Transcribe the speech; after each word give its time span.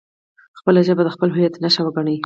خپله 0.59 0.79
ژبه 0.87 1.01
د 1.05 1.09
خپل 1.15 1.29
هویت 1.35 1.55
نښه 1.63 1.81
وګڼئ. 1.85 2.17